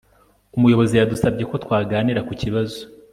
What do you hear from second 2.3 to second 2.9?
kibazo